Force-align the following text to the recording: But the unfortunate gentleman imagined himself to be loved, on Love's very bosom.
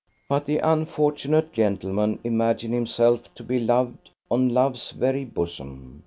But 0.27 0.47
the 0.47 0.57
unfortunate 0.57 1.53
gentleman 1.53 2.17
imagined 2.23 2.73
himself 2.73 3.31
to 3.35 3.43
be 3.43 3.59
loved, 3.59 4.09
on 4.31 4.49
Love's 4.51 4.89
very 4.89 5.25
bosom. 5.25 5.99